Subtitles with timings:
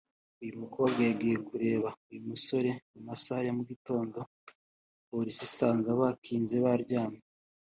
[0.41, 4.19] uyu mukobwa yagiye kureba uyu musore mu masaha ya mugitondo
[5.09, 7.21] polisi isanga bakinze baryamye